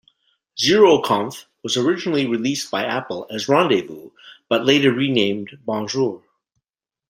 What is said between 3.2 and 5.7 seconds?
as Rendezvous, but later renamed